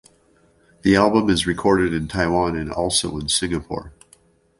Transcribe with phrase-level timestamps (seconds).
[0.81, 3.93] The album is recorded in Taiwan and also in Singapore.